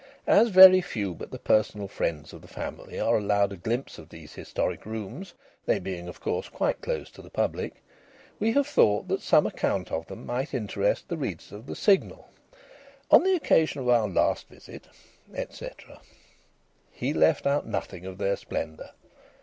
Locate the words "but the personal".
1.13-1.87